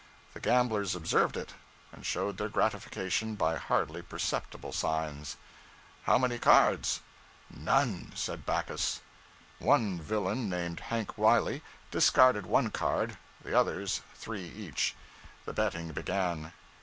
The 0.33 0.39
gamblers 0.39 0.95
observed 0.95 1.37
it, 1.37 1.53
and 1.91 2.03
showed 2.03 2.37
their 2.39 2.49
gratification 2.49 3.35
by 3.35 3.57
hardly 3.57 4.01
perceptible 4.01 4.71
signs. 4.71 5.37
'How 6.05 6.17
many 6.17 6.39
cards?' 6.39 7.01
'None!' 7.51 8.11
said 8.15 8.43
Backus. 8.43 9.01
One 9.59 10.01
villain 10.01 10.49
named 10.49 10.79
Hank 10.79 11.19
Wiley 11.19 11.61
discarded 11.91 12.47
one 12.47 12.71
card, 12.71 13.19
the 13.43 13.55
others 13.55 14.01
three 14.15 14.49
each. 14.49 14.95
The 15.45 15.53
betting 15.53 15.91
began. 15.91 16.51